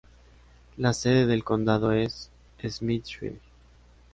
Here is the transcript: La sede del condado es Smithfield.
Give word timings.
La 0.79 0.93
sede 0.93 1.27
del 1.27 1.43
condado 1.43 1.91
es 1.91 2.31
Smithfield. 2.67 3.37